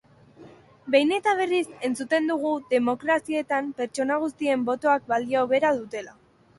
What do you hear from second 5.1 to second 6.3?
balio bera dutela.